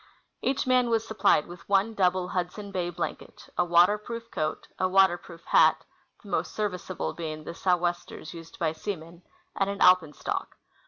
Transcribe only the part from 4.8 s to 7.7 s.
water proof hat (the most serviceable being the"